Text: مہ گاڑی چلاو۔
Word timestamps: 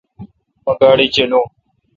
مہ 0.63 0.71
گاڑی 0.79 1.07
چلاو۔ 1.15 1.41